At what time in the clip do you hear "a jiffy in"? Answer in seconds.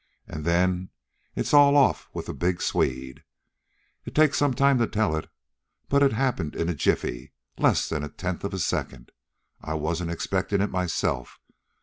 6.69-7.63